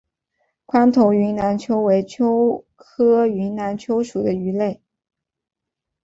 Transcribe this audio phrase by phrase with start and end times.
[0.65, 4.81] 宽头云南鳅为鳅科云南鳅属的鱼类。